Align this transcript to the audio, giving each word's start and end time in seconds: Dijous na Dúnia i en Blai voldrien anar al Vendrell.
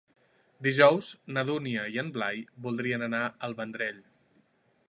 Dijous 0.67 1.09
na 1.35 1.43
Dúnia 1.51 1.85
i 1.97 2.01
en 2.05 2.11
Blai 2.17 2.41
voldrien 2.67 3.09
anar 3.11 3.23
al 3.49 3.59
Vendrell. 3.61 4.05